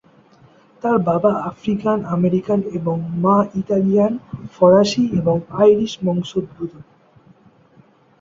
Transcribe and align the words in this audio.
তার 0.83 0.97
বাবা 1.01 1.31
African 1.49 1.99
American 2.07 2.59
এবং 2.71 2.95
মা 3.23 3.37
ইতালিয়ান, 3.55 4.13
ফরাসী 4.55 5.03
এবং 5.19 5.35
আইরিশ 5.61 5.93
বংশোদ্ভূত। 6.05 6.73